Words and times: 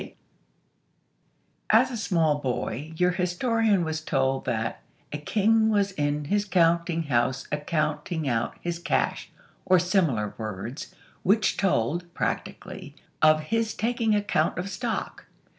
XXXVIII 0.01 0.15
As 1.69 1.91
a 1.91 1.95
small 1.97 2.39
boy, 2.39 2.91
your 2.95 3.11
historian 3.11 3.85
was 3.85 4.01
told 4.01 4.45
that 4.45 4.81
"A 5.13 5.19
king 5.19 5.69
was 5.69 5.91
in 5.91 6.25
his 6.25 6.43
counting 6.43 7.07
room, 7.07 7.33
a 7.51 7.57
counting 7.57 8.27
out 8.27 8.57
his 8.61 8.79
cash," 8.79 9.29
or 9.63 9.77
similar 9.77 10.33
words, 10.39 10.95
which 11.21 11.55
told, 11.55 12.11
practically, 12.15 12.95
of 13.21 13.41
his 13.53 13.75
taking 13.75 14.15
account 14.15 14.57
of 14.57 14.71
stock. 14.71 15.25